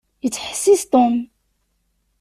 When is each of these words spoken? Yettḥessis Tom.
Yettḥessis 0.23 0.81
Tom. 0.91 1.15